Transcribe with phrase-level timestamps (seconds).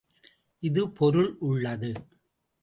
[0.63, 1.91] இது பொருள் உளளது.